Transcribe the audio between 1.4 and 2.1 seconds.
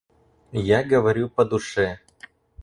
душе.